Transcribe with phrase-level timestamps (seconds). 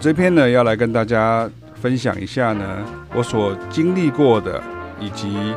[0.00, 2.84] 这篇呢，要来跟大家分享一下呢，
[3.14, 4.62] 我所经历过的
[5.00, 5.54] 以及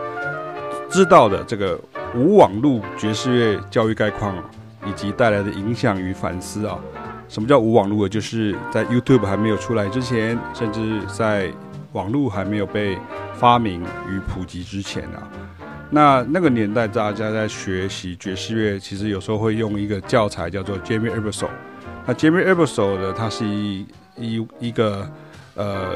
[0.90, 1.80] 知道的这个
[2.16, 4.36] 无网络爵士乐教育概况，
[4.86, 6.80] 以及带来的影响与反思啊。
[7.28, 8.08] 什么叫无网络？
[8.08, 11.52] 就是在 YouTube 还没有出来之前，甚至在
[11.92, 12.98] 网络还没有被
[13.34, 15.30] 发明与普及之前啊。
[15.92, 21.54] 那那个年代，大家在学习爵士乐，其实有时候会用一个教材叫做 Jamie e b e r s o l。
[22.06, 23.86] 那 Jamie e b e r s o l 呢，他是一
[24.20, 25.08] 一一个
[25.56, 25.96] 呃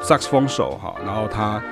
[0.00, 1.62] 萨克斯风手哈，然后他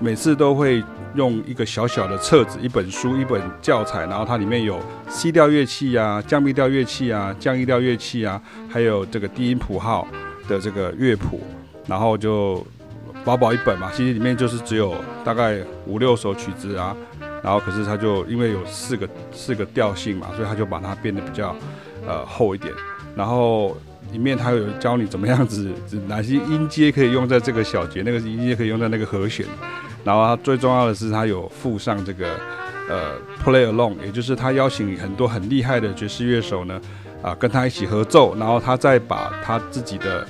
[0.00, 0.82] 每次都会
[1.14, 10.06] 用一个小小的册子、一本书、一本教材，然后它里面有 C 调乐器啊、降 B 调乐器啊、降 E 调乐器啊，还有这个低音谱号
[10.48, 11.40] 的这个乐谱，
[11.86, 12.66] 然后就。
[13.22, 16.96] 薄薄一本嘛，其实里面就是只有大概五六首曲子啊，
[17.42, 21.54] 然后可是它就因为有四个四个调性嘛，所以他就把它变得比较
[22.06, 22.72] 呃厚一点，
[23.14, 23.76] 然后
[24.12, 25.70] 里面它有教你怎么样子，
[26.06, 29.46] 哪些音阶可以用在这个小节，那个音阶可以用在那个和弦，
[30.04, 32.28] 然后它最重要的是它有附上这个
[32.88, 33.12] 呃
[33.44, 36.80] play along，也就是他邀请很多很厉害的爵士乐手呢
[37.22, 40.26] 啊、跟他一起合奏，然后他再把他自己的。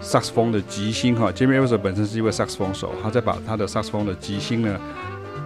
[0.00, 4.78] 萨克斯风的即兴哈，Jimmy Evers 本身是一位萨克斯风手，他再把他的萨克斯风的即兴呢，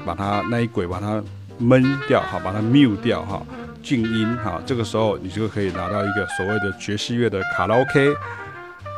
[0.04, 1.22] 把它那一轨把它
[1.58, 3.40] 闷掉哈，把它 mute 掉哈，
[3.82, 8.14] 静音哈，这个时候你就可以拿到一个所谓的爵士乐的卡拉 OK。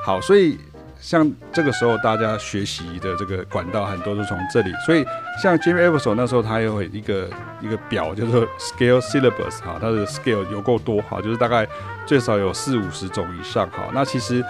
[0.04, 0.58] 好，所以
[0.98, 5.04] 像这个时候大家学习的这个管道很多都从这里，所以
[5.42, 7.28] 像 Jimmy Ebersole 那时候他有一个
[7.60, 11.66] 一个表叫做 Scale Syllabus 哈，它的 Scale 有够多哈，就是大概
[12.06, 14.44] 最少有四五十种以上哈，那其实。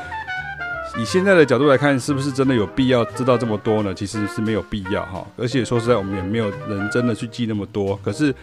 [0.99, 3.95] 以现在的角度来看，是不是真的有必要知道这么多呢？
[3.95, 5.25] 其实是没有必要哈。
[5.37, 7.97] 而且说实在，我们也没有人真的去记那么多。
[8.03, 8.35] 可是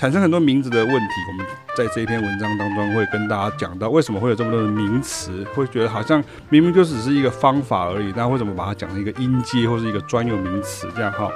[0.00, 1.46] 产生很多名字的问题，我们
[1.76, 5.44] 在这一篇文章当中会跟大家讲到，为什么会有这么多的名词？
[5.54, 11.30] 会觉得好像明明就只是一个方法而已，那为什么把它讲成一个音阶或是一个专有名词这样哈？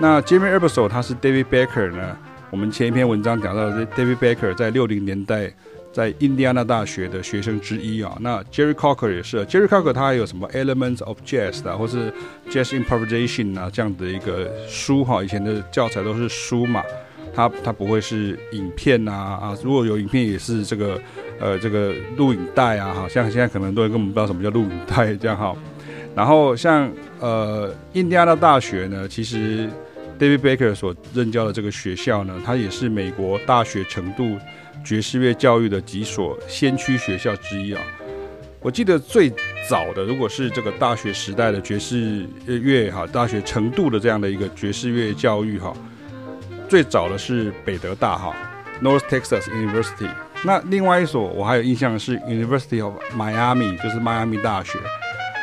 [0.00, 2.16] 那 Jimmy Ebersole 他是 David Baker 呢？
[2.50, 5.52] 我们前一篇文章讲到的 David Baker 在六零年代。
[5.90, 12.12] 在印第安纳大学的学生之一啊，那 Jerry Cocker 也是，Jerry Cocker 他还有什么 Elements of Jazz 啊，或是
[12.50, 16.82] Jazz Improvisation 啊这样的一个书哈，以前的教材都是书嘛，
[17.38, 21.00] 它它不会是影片呐啊，如果有影片也是这个
[21.38, 25.56] 呃这个录影带啊，好像现在可能都根本不知道什么叫录影带这样哈，
[26.16, 29.70] 然后像呃印第安纳大学呢，其实
[30.18, 34.36] David Baker 所任教的这个学校呢，它也是美国大学程度。
[34.84, 37.82] 爵士乐教育的几所先驱学校之一啊，
[38.60, 39.28] 我记得最
[39.68, 45.74] 早的，如果是这个大学时代的爵士乐哈，大学程度的这样的一个爵士乐教育哈，
[46.68, 48.34] 最早的是北德大哈
[48.82, 50.08] ，North Texas University。
[50.44, 54.78] 那另外一所我还有印象的是 University of Miami，就是迈阿密大学。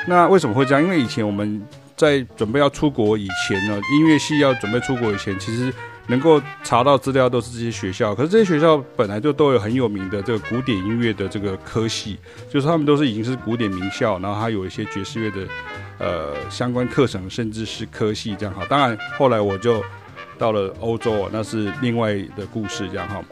[0.07, 0.83] 那为什么会这样？
[0.83, 1.61] 因为以前我们
[1.97, 5.73] 在准备要出国以前呢，音乐系要准备出国以前，其实。
[6.07, 15.47] 能够查到资料都是这些学校，可是这些学校本来就都有很有名的这个古典音乐的这个科系，就是他们都是已经是古典名校，然后还有一些爵士乐的
[15.97, 18.63] 呃相关课程，甚至是科系这样哈。
[18.69, 19.83] 当然后来我就
[20.37, 23.23] 到了欧洲，那是另外的故事这样哈。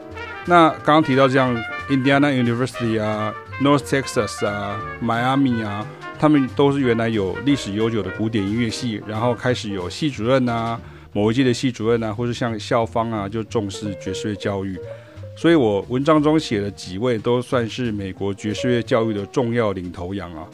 [0.46, 1.56] 那刚刚提到这样
[1.88, 5.86] ，Indiana University 啊，North Texas 啊，Miami 啊，
[6.18, 10.78] 他们都是原来有历史悠久的古典音乐系，然后开始有系主任啊。
[11.16, 14.76] 某一届的系主任啊，或是像校方啊，就重视爵士乐教育，
[15.36, 20.44] 所以我文章中写的几位都算是美国爵士乐教育的重要领头羊啊。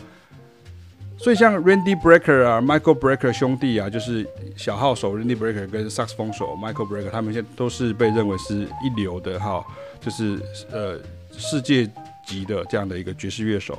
[1.23, 4.27] 所以像 Randy Brecker 啊，Michael Brecker 兄弟啊，就是
[4.57, 9.65] 小号手 Randy Brecker 跟萨克斯风手 Michael Brecker，他们现在都是被认为是一流的哈，
[10.01, 10.41] 就是
[10.73, 10.99] 呃
[11.33, 11.89] 世界
[12.27, 13.78] 级的这样的一个爵士乐手，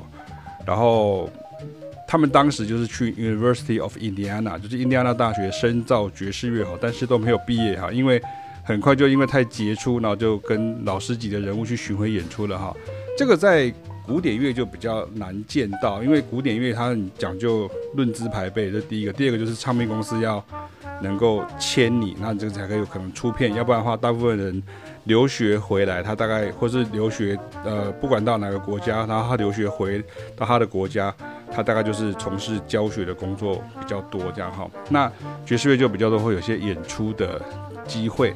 [0.66, 1.30] 然后。
[2.08, 8.22] 他们当时就是去 University of Indiana，就是印第安纳大学深造爵士乐哈，但是都没有毕业哈，因为
[8.66, 12.76] 很快就因为太杰出，然后就跟老师级的人物去巡回演出了哈。
[13.18, 13.74] 这个在
[14.06, 19.14] 古典乐就比较难见到，因为古典乐它很讲究论资排辈，这第一个。
[19.14, 20.44] 第二个就是唱片公司要
[21.02, 24.62] 能够签你，那你这个才可以有可能出片，要不然的话，大部分人
[25.06, 30.04] 留学回来，他大概或是留学呃，不管到哪个国家，然后他留学回
[30.36, 31.14] 到他的国家。
[31.54, 34.66] 他大概就是从事教学的工作比较多，这样哈。
[34.88, 35.12] 那
[35.46, 37.42] 爵士乐就比较多，会有些演出的
[37.86, 38.34] 机会。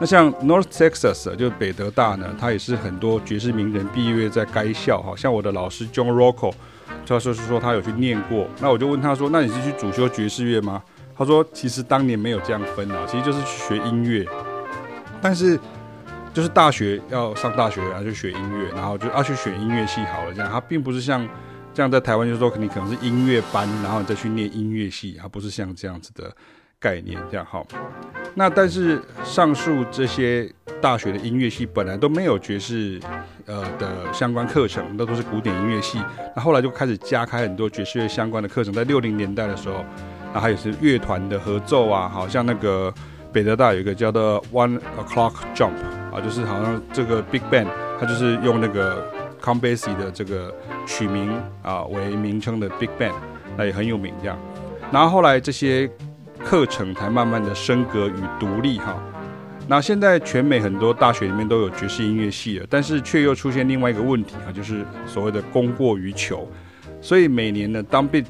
[0.00, 5.14] 那像 North Texas 就北德大呢，他也是很多爵士名人毕业在该校哈。
[5.16, 6.52] 像我的老师 John Rocco，
[7.06, 8.48] 他说是说他有去念过。
[8.60, 10.82] 那我就问他说：“那你是去主修爵士乐吗？”
[11.16, 14.26] 他说：“其实当年没有这样分啊，其实就是去学音乐。
[15.22, 15.58] 但是
[16.34, 20.50] 就是大学要上大学，然后就学音乐，然后就要去选音乐系好了，这样。
[20.50, 21.26] 他并不是像
[21.72, 26.34] 这样在台湾，就是说你可能是音乐班，然后你再去念音乐系，它不是像这样子的
[26.84, 27.66] 概念，这样好。
[28.34, 30.52] 那但是上述这些
[30.82, 33.00] 大学的音乐系本来都没有爵士
[33.46, 35.98] 呃的相关课程，那都是古典音乐系。
[36.36, 39.82] 那后来就开始加开很多爵士乐相关的课程，在六零年代的时候，
[40.34, 42.92] 那还有是乐团的合奏啊，好像那个
[43.32, 45.72] 北德大有一个叫做 One O'Clock Jump
[46.12, 48.96] 啊，就是好像这个 Big Band，它就是用那个
[49.40, 50.52] c o m b a s i 的这个
[50.86, 51.32] 曲名
[51.62, 53.14] 啊为名称的 Big Band，
[53.56, 54.36] 那也很有名这样。
[54.90, 55.88] 然后后来这些。
[56.44, 59.02] 课程才慢慢的升格与独立哈，
[59.66, 66.46] 那现在全美很多大学里面都有爵士音乐系了，但是却又出现另外一个问题哈，就是所谓的供过于求，
[67.00, 68.22] 所以每年呢当被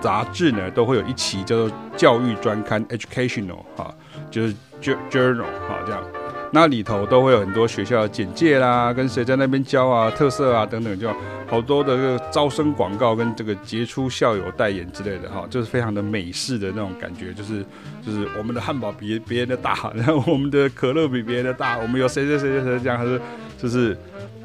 [0.00, 3.94] 杂志呢都会有一期叫做教育专刊 （Educational） 哈，
[4.30, 6.02] 就是 J Journal 哈这样。
[6.52, 11.08] 那里头都会有很多学校的简介啦，跟谁在那边教啊，特色啊等等，就
[11.46, 17.64] 好多的这个招生广告跟这个杰出校友代言之类的哈，就是非常的美式的那种感觉，就是
[18.04, 23.20] 就是我们的汉堡比别人的大，然后我们的可乐比别人的大，我们有谁谁谁谁谁这样，还是
[23.56, 23.96] 就是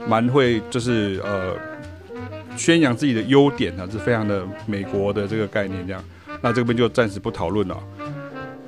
[0.07, 1.55] 蛮会就是呃
[2.55, 6.03] 宣扬自己的优点啊，是非常的美国的这个概念这样。
[6.41, 7.77] 那这边就暂时不讨论了。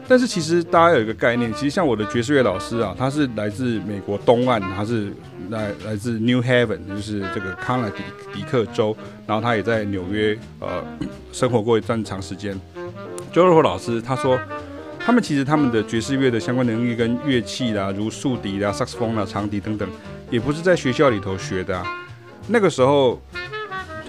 [0.08, 5.12] 但是其实大家有一个概念，其实像我的爵士乐老师啊，他是来自美国东岸，他是
[5.50, 7.98] 来来自 New Haven，就是这个康乃狄
[8.34, 8.96] 狄克州，
[9.26, 10.84] 然后他也在纽约呃
[11.34, 12.58] 生活过一段长时间。
[13.34, 14.40] 周若老师他说，
[14.98, 19.88] 他们其实他们的爵士乐的相关能力跟乐器啦，如竖笛啦、萨克斯风啦、长笛等等，
[20.30, 21.86] 也不是在学校里头学的啊，
[22.48, 23.22] 那个时候。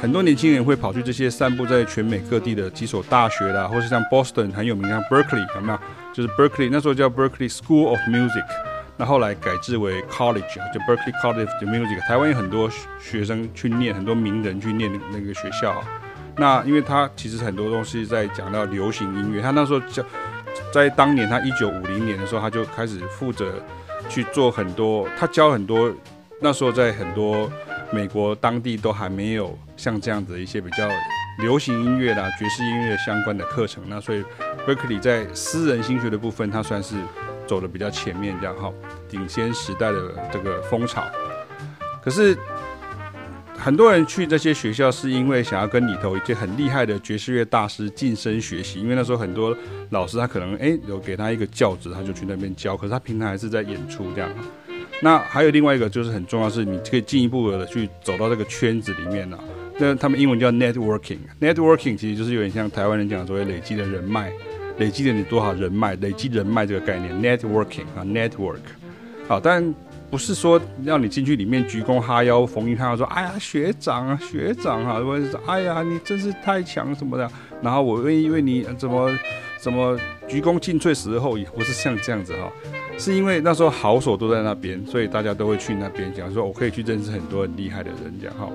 [0.01, 5.79] 很多年轻人会跑去这些散布在全美各地的几所大学啦，或是像 Boston 很有名，像 Berkeley 有没有？
[6.13, 8.45] 就是 Berkeley 那时候叫 Berkeley School of Music，
[8.97, 12.01] 那后来改制为 College，就 Berkeley College of Music。
[12.07, 15.83] 台湾有很多学生去念，很多名人去念那个学校。
[16.37, 20.05] 那因为他其实很多东西在讲到流行音乐，他那时候教，
[20.73, 23.53] 在当年他一九五零年的时候，他就开始负责
[24.09, 25.93] 去做很多，他教很多，
[26.41, 27.51] 那时候在很多。
[27.93, 30.89] 美国当地都还没有像这样子一些比较
[31.41, 34.23] 流行音乐啦、爵士音乐相关的课程，那所以
[34.67, 36.97] Berkeley 在私人心学的部分，它算是
[37.47, 38.73] 走的比较前面，这样哈，
[39.13, 41.05] 领先时代的这个风潮。
[42.03, 42.37] 可是
[43.57, 49.57] 很多人去这些学校，是因为想要跟里头一些很厉害的爵士乐大师晋升学习，因为那时候很多
[49.91, 54.31] 老师他可能诶有给他一个教职，他就去那边教，可是他平常还是在演出这样。
[55.01, 59.39] 那还有另外一个就是很重要，是你可以进一步的去走到这个圈子里面了。
[59.79, 64.33] 那他们英文叫 networking，networking 其实就是有点像台湾人讲所谓累积的人脉，
[64.79, 68.59] 累积了你多少人脉，累积人脉这个概念，networking 啊，network。
[69.29, 69.73] 好，但
[70.11, 77.31] 不是说让你进去里面鞠躬哈腰逢迎他说，哎呀学长啊学长啊，或者是哎呀你真是太强什么的，
[77.63, 79.17] 然后我愿意为你怎么
[79.59, 79.97] 怎么
[80.27, 82.51] 鞠躬尽瘁死而后已，不是像这样子哈。
[82.99, 88.51] 是因为那时候好手都在那边，所以大家都会去那边讲说，我可以去认识很多很厉害的人，这样哈，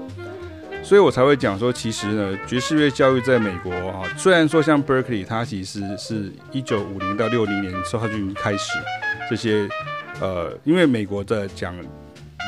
[0.84, 8.74] 所以我才会讲说，其实呢，爵士乐教育在美国啊，虽然说像 Berkeley，它其实是一九五零到六零年时候它就已经开始
[9.30, 9.66] 这些，
[10.20, 11.74] 呃，因为美国在讲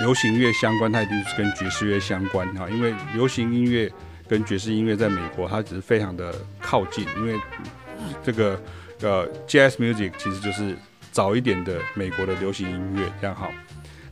[0.01, 3.89] 流行乐相关，它一定是跟爵士乐相关哈，因为流行音乐
[4.27, 7.39] 跟爵士音乐在美国它只是非常的靠近，因为
[8.21, 8.59] 这个
[9.01, 10.75] 呃 Jazz music 其实就是。
[11.15, 13.49] 早一点的美国的流行音乐这样好，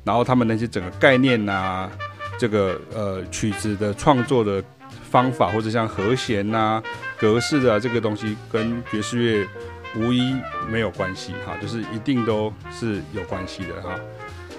[0.06, 1.92] 然后他们那些整个概念呐、
[2.40, 4.64] 这个呃曲子的创作的
[5.12, 6.82] 方法，或者像和弦呐、
[7.18, 9.46] 格式的、啊、这个东西，跟爵士乐
[9.98, 10.34] 无一
[10.72, 14.00] 没有关系哈，就是一定都是有关系的哈。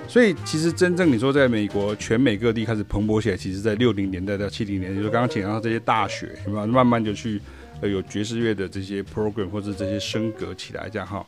[0.06, 7.40] 所以其实真正你说在美国全美各地开始蓬勃起来，其实在六零年代到七零年，就是刚刚讲到这些大学，有没有慢慢就去
[7.80, 11.24] 呃有爵士乐的这些 program 或者这些升格起来这样哈。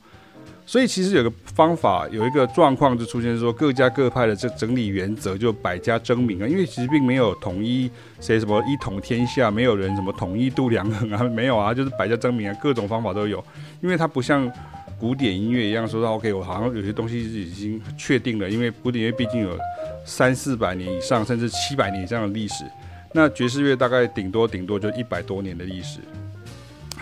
[0.68, 6.46] 所以其实有个方法，有一个状况就出现说，各家各派的这整理原则就百家争鸣啊。
[6.46, 7.88] 因为其实并没有统一
[8.20, 13.42] 谁什么一统天下，没有人什么统一度量衡啊，没有啊，就是百家争鸣啊，各种方法都有。
[13.80, 14.50] 因为它不像
[14.98, 18.50] 古典音乐一样说到 OK，我好像有些东西是已经确定了。
[18.50, 19.56] 因为古典音乐毕竟有
[20.04, 22.64] 三四百年以上，甚至七百年以上的历史，
[23.12, 26.00] 那爵士乐大概顶多顶多就一百多年的历史。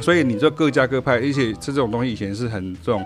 [0.03, 3.03] 所以你说各家各派，而且这种东西以前是很这种。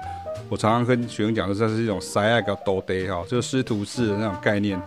[0.49, 4.81] 我常常跟学生讲的，这是一种塞爱个多德哈，就是师徒制的那种概念。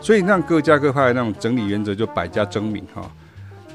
[0.00, 3.08] 所以让各家各派那种整理原则就百家争鸣哈。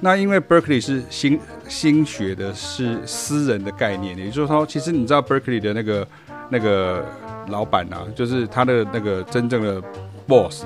[0.01, 6.07] 那因为 Berkeley 是新新学的，是私人的概念，也就是说，其实你知道 Berkeley 的那个
[6.49, 7.05] 那个
[7.47, 9.81] 老板啊，就是他的那个真正的
[10.27, 10.65] boss，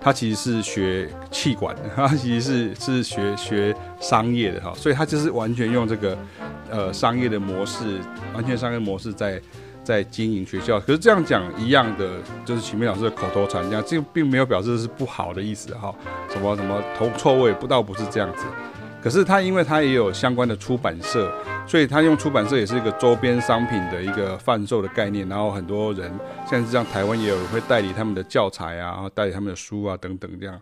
[0.00, 6.16] 他其实是学气管的， 他其实是是学学商业的哈，所以他就是完全用这个
[6.70, 7.98] 呃商业的模式，
[8.32, 9.42] 完全商业模式在
[9.82, 10.78] 在经营学校。
[10.80, 12.10] 可是这样讲一样的，
[12.44, 15.94] 就是启明老师的口头禅，这样这并没有表示是不好的意思哈，
[16.28, 18.44] 什么什么投错位，不倒不是这样子。
[19.02, 21.32] 可是他因为他也有相关的出版社。
[21.66, 26.10] 所以他用出版社也是一个周边商品的一个贩售的概念，然后很多人
[26.44, 30.60] 像是像台湾也有会代理他们的教材啊，然后代理他们的书啊等等这样。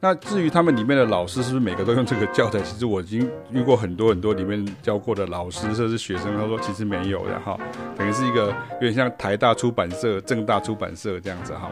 [0.00, 2.60] 那至于他们里面的老师是不是每个都用这个教材？
[2.60, 7.58] 其实我已经遇过很多很多里面教过的老师甚至学生，他说其实没有的哈，
[7.96, 11.68] 等于是一个有点像台大出版社、正大出版社这样子哈。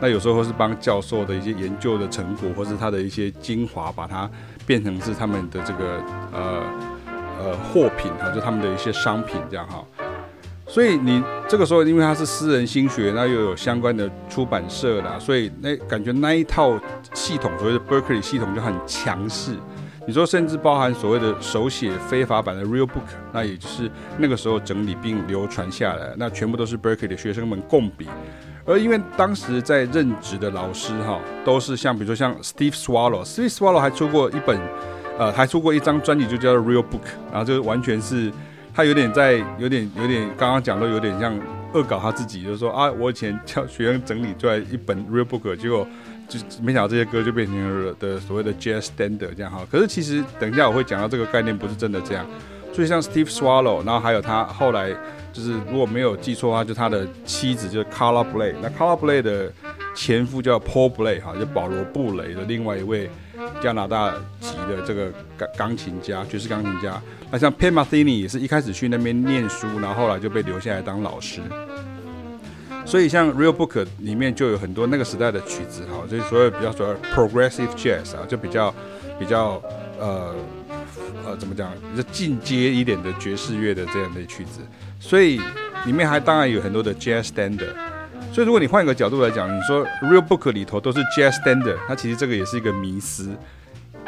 [0.00, 4.28] 那有时候是帮教授的一些研究的成果，或是他的一些精华，把它
[4.66, 6.64] 变成是他们的这个呃。
[7.38, 9.84] 呃，货品哈，就他们的一些商品这样哈，
[10.66, 16.78] 所以你这个时候，因为它是私人心学，那又有相关的出版社啦，所以那感觉那一套
[17.14, 19.52] 系统，所谓的 Berkeley 系统就很强势。
[20.06, 28.08] 你说，甚至包含所谓的手写非法版的 Real Book，那也就是那个时候整理并流传下来，那全部都是 Berkeley 的学生们共笔。
[28.64, 34.58] 而因为当时在任职的老师哈，都是像比如说像 Steve Swallow，Steve Swallow 还出过一本。
[35.18, 37.00] 呃，还出过一张专辑，就叫《Real Book》，
[37.32, 38.32] 然后就完全是
[38.72, 41.36] 他有点在，有点有点刚刚讲的有点像
[41.74, 45.84] 恶搞他自己，就是说啊，我以前叫学生整理出来一本《Real Book》，结果
[46.28, 49.66] 就没想到这些歌就变成了的所谓的 Jazz Standard 这样哈。
[49.68, 52.24] 可是其实等一下我会讲到这个概念不是真的这样，
[52.72, 54.90] 所以像 Steve Swallow，然后还有他后来
[55.32, 59.52] 就是如果没有记错的话，就他的妻子就是 Carla Bley，那 Carla Bley 的
[59.96, 63.10] 前夫叫 Paul Bley 哈，就保罗布雷的另外一位。
[63.60, 67.00] 加拿大籍的这个钢钢琴家，爵士钢琴家。
[67.30, 71.40] 那像 Pamathini 也是一开始去那边念书，然后后来就被留下来当老师。
[72.84, 78.74] 所以像 Real Book 里面就有很多那个时代的曲子，哈，就是所谓比较所谓 Progressive Jazz 啊，就比较
[79.18, 79.62] 比较
[80.00, 80.34] 呃
[81.26, 84.60] 呃怎么讲，就进阶一点的爵士乐的这样的曲子。
[84.98, 85.38] 所以
[85.84, 87.74] 里面还当然有很多的 Jazz Standard。
[88.32, 93.36] 所以，如果你换一个角度来讲，你说 Real Book 里头都是 Jazz Standard，它其实这个也是一个迷思，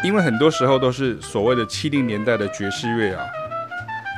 [0.04, 3.24] 因为很多时候都是所谓的七零年代的爵士乐啊，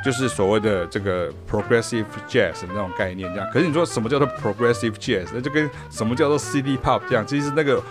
[0.05, 3.49] 就是所谓的这个 Progressive Jazz 的那种概念这样。
[3.51, 7.81] 可是你说什么叫做 Progressive Jazz，那就跟什么叫做 City Pop 这样，其实那个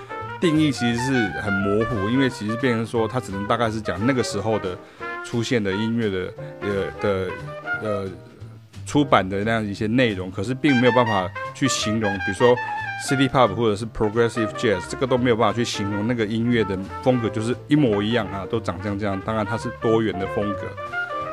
[0.41, 4.79] 定义其实是很模糊，因为其实变成说它只能大概是讲那个时候的
[5.25, 6.69] 出现的音乐的呃
[7.01, 7.31] 的
[7.83, 8.09] 呃。
[8.85, 12.57] 出版的那样一些内容，可是并没有办法去形容，比如说
[13.09, 19.21] City Pop 或者是 Progressive Jazz，这个都没有办法去形容那个音乐的风格，就是一模一样啊，都长像这样。
[19.25, 20.61] 当然它是多元的风格。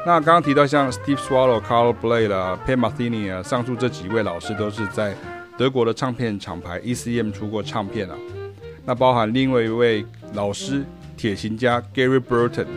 [0.06, 5.14] 那刚刚提到像 Steve Swallow、Carl Blay 啦、Pat Metheny 啊，上述这几位老师都是在
[5.58, 8.16] 德国的唱片厂牌 ECM 出过唱片啊。
[8.86, 10.84] 那包含另外一位老师，
[11.18, 12.68] 铁琴家 Gary Burton。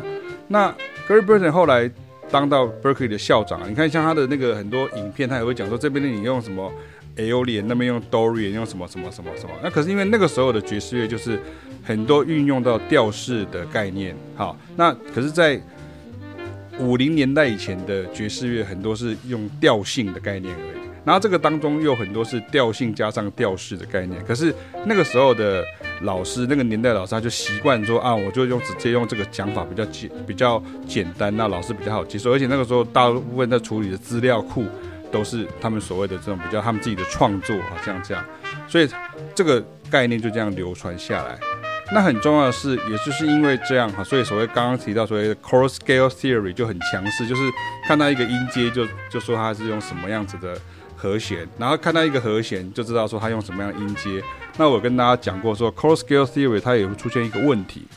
[0.49, 0.75] 那
[1.09, 1.91] Gary Burton 后来。
[2.33, 6.73] 当到 Berkeley 的校长啊，你看像他的那个很多影片，他也会讲说，这边的你用什么
[7.17, 9.51] Aolian，那边用 Dorian，用什么什么什么什么。
[9.63, 11.39] 那可是因为那个时候的爵士乐就是
[11.85, 15.61] 很多运用到调式的概念，好，那可是，在
[16.79, 20.83] 五零年代以前的爵士乐很多是用调性的概念而已。
[21.05, 24.55] 然后这个当中又很多是调性加上调式的概念，可是
[24.87, 25.65] 那个时候的
[26.03, 32.33] 老师，那个年代老师他就习惯说啊，我就用直接用这个讲法比较简比较简单，那老师比较好接受。
[32.33, 34.65] 而且那个时候大部分在处理的资料库
[35.11, 38.25] 都是他们所谓的这种比较他们自己的创作啊，这样这样，
[38.69, 38.89] 所以
[39.35, 41.37] 这个概念就这样流传下来。
[41.93, 47.43] 那很重要的是，也就是因为这样哈，所以所谓刚刚提到所谓的 chord scale theory 就很强势，就是
[47.87, 50.57] 看到一个音阶就就说它是用什么样子的。
[51.03, 54.23] 和弦，然后看到一个和弦就知道说他用什么样的音阶。
[54.57, 57.89] 那我跟大家讲过说，chord scale theory 它也会出现一个问题，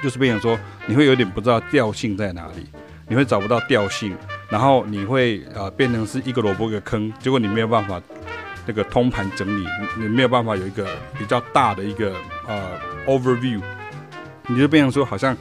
[0.00, 0.56] 就是变成说
[0.86, 2.68] 你会有点不知道调性在哪里，
[3.08, 4.16] 你会找不到调性，
[4.48, 8.00] 然后你会呃变成是一个萝卜一个坑，结果你没有办法
[8.64, 9.66] 那个通盘整理，
[9.98, 10.86] 你没有办法有一个
[11.18, 12.14] 比较大的一个
[12.46, 13.60] 呃 overview，
[14.46, 15.36] 你就变成说好像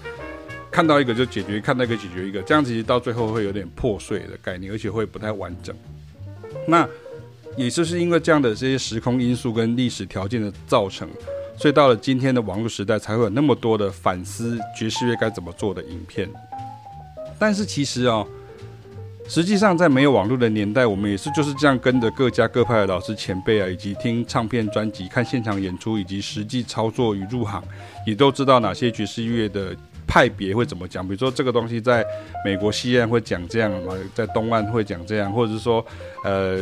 [0.71, 5.75] 看到一个就解决，看到一个解决一个，这样子到最后会有点破碎的概念，而且会不太完整。
[6.67, 6.87] 那
[7.57, 11.09] 也就是因为这样的这些时空因素跟历史条件的造成，
[11.57, 16.29] 所以到了今天的网络时代，才会有那么多的反思爵士乐该怎么做的影片。
[17.37, 18.25] 但是其实啊，
[19.27, 27.63] 实际上在没有网络的年代，我们也是就是这样跟着各家各派的老师前辈啊，以及听唱片专辑、看现场演出，以及实际操作与入行，
[28.05, 29.75] 也都知道哪些爵士乐的。
[30.09, 31.07] 派别会怎么讲？
[31.07, 32.03] 比如说这个东西在
[32.43, 35.85] 美国西岸会讲这样嘛，在东岸会讲这样，或者是说，
[36.23, 36.57] 呃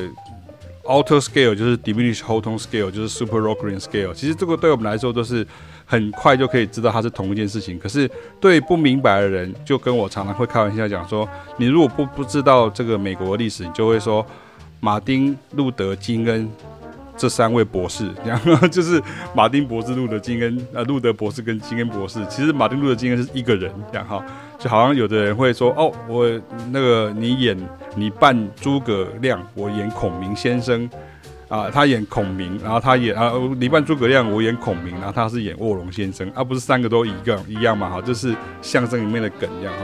[0.83, 5.47] ，alto scale 就是 diminished whole tone scale 就是 super Rogren scale，其实这个对我们来说都是
[5.85, 7.79] 很快就可以知道它是同一件事情。
[7.79, 8.09] 可是
[8.41, 11.25] 对不明白的人，就跟我常常会开玩笑讲说，
[11.55, 14.25] 你如果不不知道这个美国历史，你就会说
[14.81, 16.51] 马丁路德金恩。
[17.17, 19.01] 这三位博士，然后 就是
[19.33, 22.23] 马丁博士、路德金恩，呃，路德博士跟金恩博士。
[22.29, 24.23] 其实马丁路德金恩是一个人，这样哈，
[24.59, 26.29] 就好像有的人会说，哦，我
[26.71, 27.57] 那个你演
[27.95, 30.89] 你扮诸葛亮，我演孔明先生，
[31.49, 39.79] 啊，他演孔明，然后他演啊，你扮诸葛亮，我演孔明，然后他是演卧龙先生，啊、不是三个都一个一样嘛，哈，就是相声里面的梗，一样哈。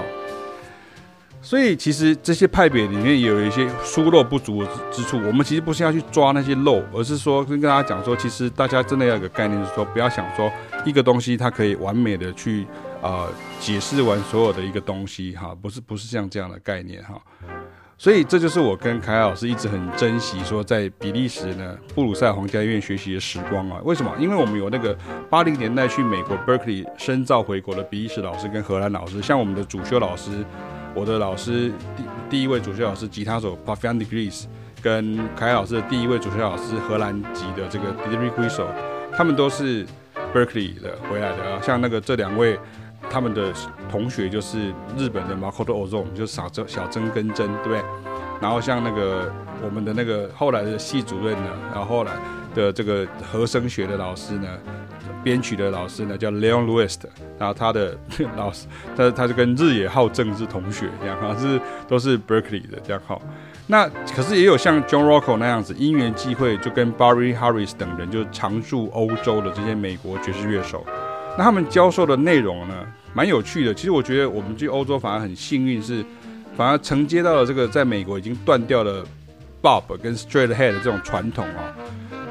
[1.45, 5.17] 所以其实这些派别里面也有一些疏漏不足之处。
[5.17, 10.49] 我们其实不是要去抓那些漏，而是说跟大家讲说，其实大家真的要有个概念，就是说不要想说
[10.85, 12.65] 一个东西它可以完美的去
[13.01, 13.27] 呃
[13.59, 17.21] 解释完所有的一个东西哈，不是不是像这样的概念哈。
[17.97, 23.81] 所以这就是我跟凯凯老师一直很珍惜说在比利时呢布鲁塞尔皇家医院学习的时光啊。
[23.83, 24.09] 为什么？
[24.17, 24.97] 因为我们有那个
[25.29, 30.31] 八零年代去美国 Berkeley 深造回国的比利时老师跟荷兰老师，像我们的主修老师。
[30.95, 34.45] 我的老师第第一位主修老师吉他手 Pavian de Vries
[34.81, 38.67] 跟凯凯老师的第一位主修老师荷兰籍的这个 d i d r i k u i s o
[39.11, 39.85] 他们都是
[40.33, 41.59] Berkeley 的回来的啊。
[41.61, 42.59] 像那个这两位，
[43.09, 43.51] 他们的
[43.89, 47.81] 同学就是日本的 Makoto Ozone，就是小曾小曾根真，对不对？
[48.41, 49.31] 然后像那个
[49.63, 52.11] 我们的那个后来的系主任呢，然后后来
[52.53, 54.47] 的这个和声学的老师呢。
[55.23, 56.97] 编曲的老师呢叫 Leon Lewis，
[57.39, 57.97] 然后他的
[58.35, 63.17] 老师，他他就跟日野浩正是同学，这样哈， 是都是 Berkeley 的这样哈。
[63.65, 70.85] 那可是也有像 John Rocco 那样子，因缘际会就跟 Barry Harris 等人就常驻欧洲的这些美国爵士乐手。
[71.37, 72.75] 那他们教授的内容呢，
[73.13, 73.73] 蛮有趣的。
[73.73, 76.03] 其实我觉得我们去欧洲反而很幸运，是
[76.55, 79.03] 反而承接到了这个在美国已经断掉了
[79.61, 81.73] Bob 跟 Straighthead 的这种传统哦。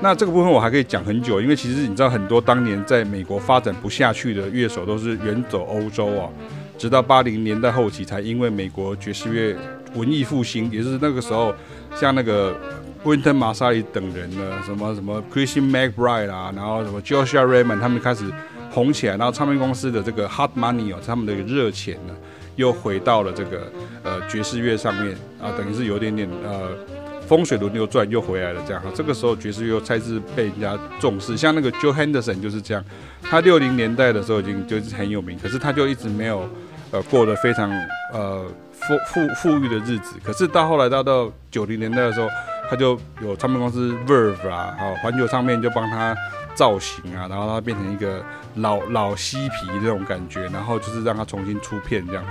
[0.03, 6.29] 那这个部分我还可以讲很久，因为其实你知道很多当年在美国发展不下去的乐手都是远走欧洲啊，
[6.77, 9.57] 直到八零年代后期才因为美国爵士乐
[9.95, 11.55] 文艺复兴，也就是那个时候，
[11.95, 12.53] 像那个
[13.05, 18.25] Winton m a s a l i 等人呢，什么什么 Christian McBride 啊，然后什么 Joshua Redman 他们开始
[18.73, 22.15] 红起来，然后唱片公司的这个 Hot Money 哦，他们的热钱呢
[22.57, 23.71] 又回到了这个
[24.03, 26.71] 呃爵士乐上面啊，等于是有点点呃。
[27.33, 28.91] 风水轮流转，又回来了，这样哈。
[28.95, 32.85] 这个时候爵士又再次被人家重视，像那个 Joe Henderson 就是这样。
[33.23, 36.47] 他六零年代的时候已经就是很有名，可是他就一直没有
[36.91, 37.71] 呃过得非常
[38.13, 40.17] 呃富富富裕的日子。
[40.23, 42.29] 可是到后来到到九零年代的时候，
[42.69, 46.15] 他就有唱片公司 Verve 啊，好环球唱片就帮他
[46.55, 48.23] 造型啊，然后他变成一个
[48.57, 52.23] 老老嬉皮这种感觉，然后就是让他重新出片这样。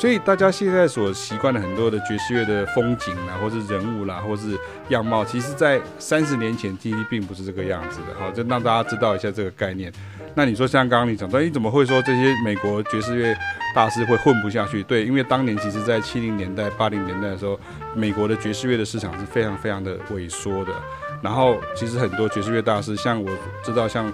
[0.00, 4.58] 所以大家现在所习惯的很多的爵士乐的风景啦，或是人物啦，或是
[4.88, 8.18] 样貌，其实，在三十年前其实并不是这个样子的。
[8.18, 9.92] 好，就让大家知道一下这个概念。
[10.34, 13.36] 那你说像刚刚你讲，那你怎么会说这些美国爵士乐
[13.74, 14.82] 大师会混不下去？
[14.84, 17.60] 对，因为当年其实，在七零年代、八零年代的时候，
[17.94, 20.72] 美国的爵士乐的市场是非常非常的萎缩的。
[21.20, 23.30] 然后，其实很多爵士乐大师，像我
[23.62, 24.10] 知道，像。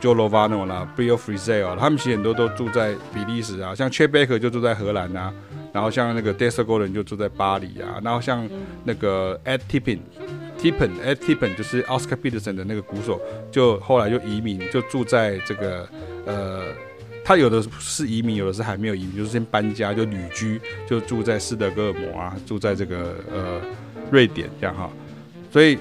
[0.00, 5.32] Joe Lovano 啦，Bill Frisell 他们其实很多都住在比利时啊，像 Chet Baker 就住在荷兰啊，
[5.72, 8.48] 然后像那个 Dexter Gordon 就住在巴黎啊，然后像
[8.84, 15.88] 那个 Ed Tippin，Tippin，Ed Tippin 就是 Oscar Peterson 的那个鼓手，就后来就移民，就住在这个
[16.26, 16.62] 呃，
[17.24, 23.60] 他有的是移民，有的是还没有移民，就是先搬家就旅居，就住在斯德哥尔摩啊，住在这个呃
[24.10, 24.90] 瑞典这样哈，
[25.50, 25.78] 所以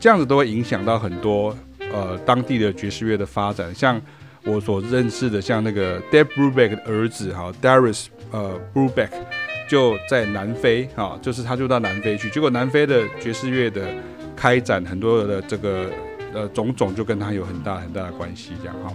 [0.00, 1.56] 这样子都会影响到很多。
[1.92, 4.00] 呃，当地的爵士乐的发展，像
[4.44, 9.10] 我所认识的，像那个 Dabe Brubeck 的儿子哈，Darius 呃 Brubeck
[9.68, 13.82] 就在南非哈，就是他就到南非去，结果南非的爵士乐的
[14.36, 15.90] 开展，很多的这个
[16.32, 18.94] 呃种种就跟他有很大很大的关系，这样哈。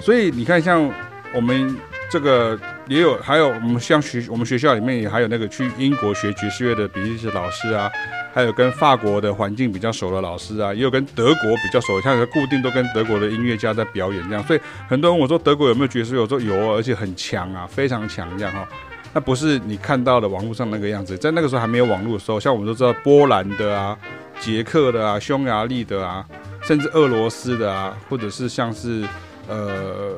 [0.00, 0.90] 所以你看，像
[1.34, 1.76] 我们
[2.10, 7.90] 这个也有，还有我们像学我们学校里面也还有那个去英国学爵士乐的比利时老师啊。
[8.32, 16.22] 还有跟法国的环境比较熟的老师啊，也有跟德国比较熟，像固定都跟德国的音乐家在表演这样，所以很多人问我说德国有没有爵士乐？
[16.22, 18.64] 我说有，而且很强啊，非常强这样哈。
[19.12, 23.98] 那不是你看到的网络上那个样子，在那个时候还没有网络的时候，像我们都知道波兰的啊、
[24.38, 26.24] 捷克的啊、匈牙利的啊，
[26.62, 29.04] 甚至俄罗斯的啊，或者是像是。
[29.48, 30.16] 呃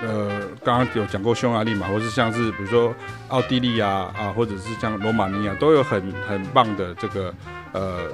[0.00, 2.94] 呃，刚刚有讲过匈牙利嘛，或是像是比如说
[3.28, 7.34] 奥地利啊啊，或者是像罗马尼亚，都有很很棒的这个
[7.72, 8.08] 呃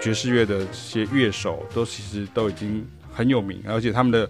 [0.00, 4.28] 爵士乐的这些乐手，都其实都已经很有名，而且他们的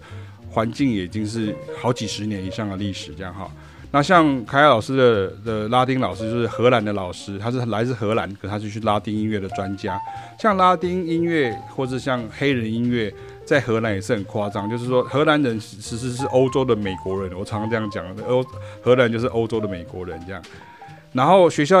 [0.49, 3.49] 环境也已经是好几十年以上的历史这样哈。
[3.91, 9.99] 那像凯亚老师的的拉丁老师就是荷兰的老师，他是来自荷兰，可他就是拉丁音乐的专家。
[10.39, 13.11] 像拉丁音乐或者像黑人音乐，
[13.43, 18.45] 在荷兰也是很夸张，就是说荷兰人其实是欧洲的美国人，我常常这样讲，欧
[18.81, 20.41] 荷兰就是欧洲的美国人这样。
[21.13, 21.79] 然后学校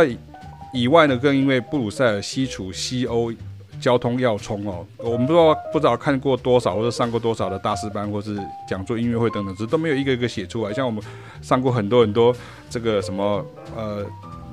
[0.73, 3.31] 以外呢，更因为布鲁塞尔西处西欧。
[3.79, 8.37] 交通要冲哦，我们不知道不知道看过多少或者上过多少的大师班或是
[8.69, 10.73] 讲座音乐会等等，只都没有一个一个写出来。
[10.73, 11.01] 像我们
[11.41, 12.35] 上过很多很多
[12.69, 14.05] 这个什么呃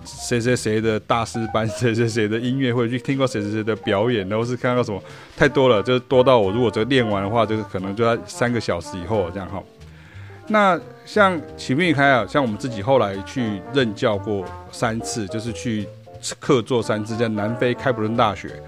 [0.04, 5.02] 谁谁谁的大师班， 谁谁谁的音乐会，去听过谁谁谁的表演，然后是看到什么
[5.36, 9.62] 太多了，就是多到我如果这个练完的话，就是可能就在三个小时以后这样哈。
[10.48, 15.84] 那像启明与凯尔，像我们自己后来去任教过三次，就是去
[16.38, 18.62] 客座三次，在南非开普敦大学。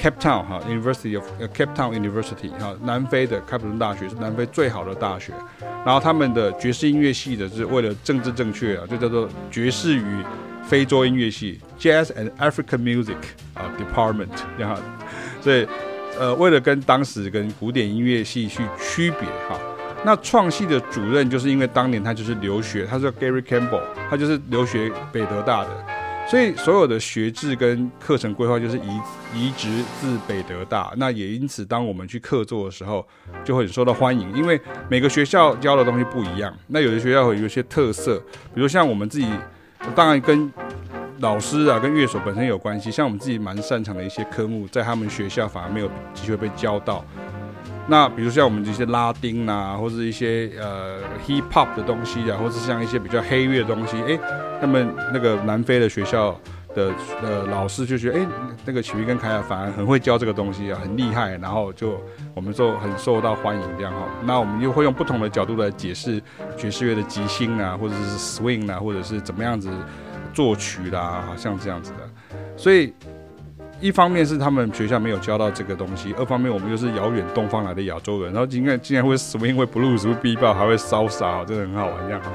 [0.00, 5.32] CAPTOWN 哈，University of CAPTOWN University 哈，南非的开普敦大学是南非最好的大学。
[5.84, 10.24] 然后他们的爵士音乐系的，是为了政治正确啊，就叫做爵士与
[10.66, 13.16] 非洲音乐系 （Jazz and African Music
[13.54, 14.28] 啊 Department）。
[14.58, 14.80] 然后，
[15.40, 15.66] 所以
[16.18, 19.58] 呃，为了跟当时跟古典音乐系去区别哈，
[20.04, 25.70] 那创系的主任就是因为当年他就是留学，他叫 Gary Campbell，他就是留学北德大的。
[26.28, 29.00] 所以所有的学制跟课程规划就是移
[29.34, 29.68] 移植
[30.00, 33.06] 自北德大，那也因此，当我们去客座的时候，
[33.44, 36.52] 就会很受到欢迎，因为每个学校教的东西不一样。
[36.66, 38.18] 那有的学校会有一些特色，
[38.52, 39.28] 比如像我们自己，
[39.94, 40.52] 当然跟
[41.20, 42.90] 老师啊、跟乐手本身有关系。
[42.90, 47.04] 像我们自己蛮擅长的一些科目，在他们学校反而没有机会被教到。
[47.88, 54.18] 那比如像我们这些拉丁啊，或者一些呃 hip hop 的东西啊，或者像一些比较黑乐的东西，哎，
[54.60, 56.36] 那么那个南非的学校
[56.74, 58.26] 的呃老师就觉得，哎，
[58.64, 62.00] 那个曲艺跟凯尔反而很会教这个东西啊，很厉害，然后就
[62.34, 64.00] 我们就很受到欢迎这样哈。
[64.24, 66.20] 那我们又会用不同的角度来解释
[66.56, 69.70] 爵士乐的即兴啊，或者是 swing 啊，或者是怎么样子
[70.34, 71.98] 作曲啦，像这样子的，
[72.56, 72.92] 所以。
[73.78, 82.30] 一方面是他们学校没有教到这个东西，二方面我们又是遥远东方来的亚洲人，然后今天竟然会什么因为 blues 会 bebop 还会烧杀真的很好玩这样哈。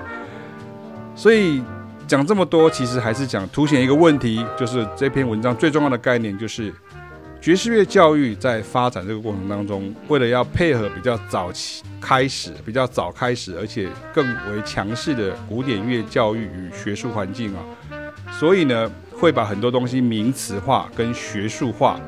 [1.15, 1.63] 所以
[2.07, 6.71] 讲这么多，其实还是讲凸显一个问题，就是这篇文章最重要的概念就是
[7.41, 17.59] 爵士乐教育在发展这个过程当中，为了要配合比较早期开始、比较早开始，而且更为强势的古典乐教育与学术环境啊，
[18.31, 18.91] 所以呢。
[19.21, 21.99] 会把很多东西名词化跟学术化，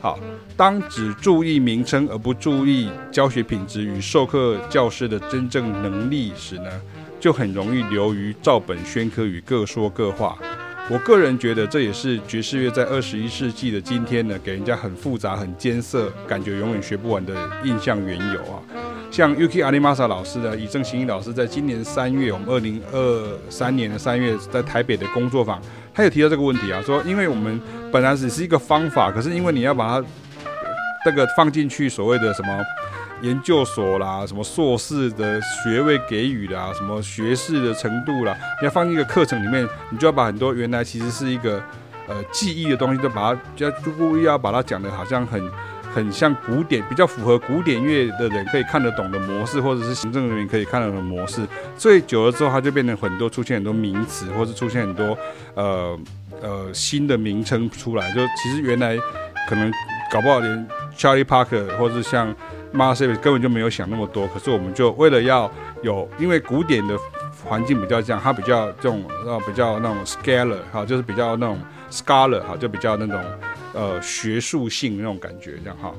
[0.00, 0.16] 好，
[0.56, 6.70] 当只注意名称而不注意教学品质与授课教师的真正能力时呢，
[7.18, 10.38] 就很容易流于照本宣科与各说各话。
[10.88, 18.62] 我个人觉得这也是爵士乐在二十一世纪的今天呢，给人家很复杂、很艰涩，感觉永远学不完的印象缘由啊。
[19.10, 25.60] 像 Yuki Arimasa 老师的以正行义老师，在今年三月，我们二零二三年的三月，在台北的工作坊。
[25.92, 30.06] 他有提到这个问题啊，说因为我们本来只是一个方法，可是因为你要把它
[31.04, 32.64] 这个放进去所谓的什么
[33.22, 41.60] 研究所啦，什么硕士的学位给予啦，什么学士的程度啦，你要放一个课程里面，你就要把很多原来其实是一个
[42.06, 45.50] 呃记忆的东西，都把它就要故意要把它讲得好像很。
[45.92, 51.46] 很像古典，比较符合古典乐的人可以看得懂的模式，或者是行政人员可以看得懂的模式。
[51.76, 55.18] 所以久了之后，它就变成很多出现很多名词，或是出现很多
[55.54, 55.98] 呃
[56.40, 58.10] 呃新的名称出来。
[58.12, 58.96] 就其实原来
[59.48, 59.72] 可能
[60.12, 62.34] 搞不好连 Charlie Parker 或者是像
[62.72, 64.28] Miles Davis 根本就没有想那么多。
[64.28, 65.50] 可是我们就为了要
[65.82, 66.96] 有，因为古典的
[67.44, 71.58] 环境比较这样，它比较这种呃比较那种 Scalar 哈，就是比较那种
[71.90, 73.20] Scholar 哈，就比较那种。
[73.72, 75.94] 呃，学术性那种感觉这样哈，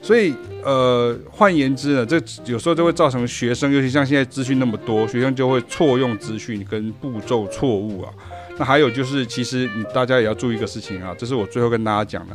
[0.00, 8.10] 所以呃，换言之呢，这有时候就会造成学生，尤其像现在资讯那么多，学生就会错用资讯跟步骤错误啊。
[8.58, 12.34] 那还有就是，其实你大家也要注意一个事情啊，这是我最后跟大家讲的，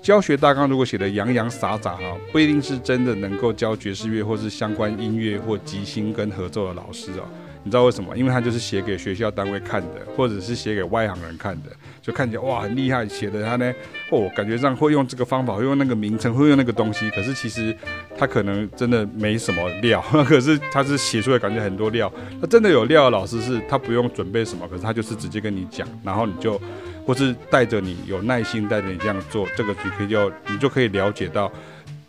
[0.00, 7.26] 教学大纲如果写的洋洋洒洒哈，不一定是真的能够教爵士乐或是相关音乐或即兴跟合奏的老师啊。
[7.62, 8.16] 你知道为什么？
[8.16, 11.70] 因为他就是写给学校单位看的，或者是写给外行人看的，
[12.00, 13.72] 就看起来哇很厉害，写的他呢
[14.10, 17.10] 哦感觉上会用这个方法，会用那个名称，会用那个东西。
[17.10, 17.76] 可是其实
[18.18, 22.10] 他可能真的没什么料， 可是他是写出来感觉很多料。
[22.40, 26.60] 那真的有料的老师是他不用准备什么，可是他就是直接跟你讲，然后你就
[27.06, 31.52] 或是带着你有耐心带着你这样做，这个你可以就你就可以了解到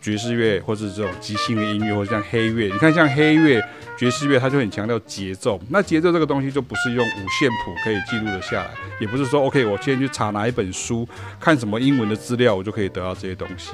[0.01, 2.65] 爵士乐或是这种即兴的音乐，或者像黑乐。
[2.65, 3.63] 你看像黑乐。
[3.97, 11.07] 爵士乐它就很强调节奏，那节奏这个东西就不是用五线谱可以记录的下来，也不是说 OK，我今天去查哪一本书，
[11.39, 13.73] 看什么英文的资料，我就可以得到这些东西。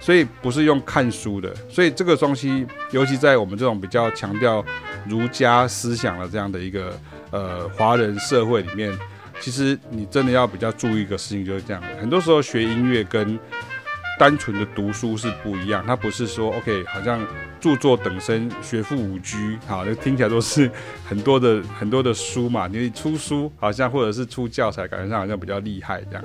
[0.00, 4.64] 所以不是用看书的，所以这个东西，尤其在我们这种比较强调
[5.08, 6.96] 儒家思想的这样的一个
[7.32, 8.96] 呃华人社会里面，
[9.40, 13.36] 其实你真的要比较注意一个事情，就是这样，很多时候学音乐跟
[14.18, 17.20] 单纯的读书是不一样，它不是说 OK，好像
[17.60, 20.70] 著作等身，学富五车，好，那听起来都是
[21.04, 26.24] 很多的 很多的书嘛，你出书好像或者是出教材，感觉上好像比较厉害这样。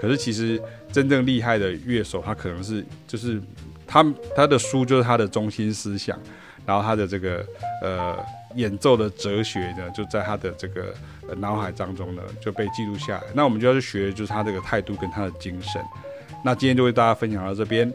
[0.00, 0.60] 可是其实
[0.92, 3.40] 真正厉害的乐手，他可能是就是
[3.86, 6.18] 他他的书就是他的中心思想，
[6.66, 7.44] 然后他的这个
[7.82, 8.18] 呃
[8.54, 10.94] 演奏的哲学呢，就在他的这个
[11.36, 13.22] 脑海当中呢就被记录下来。
[13.34, 15.80] 那我们就要去学，就是他这个态度跟他的精神。
[16.42, 17.92] 那今天就为大家分享到这边。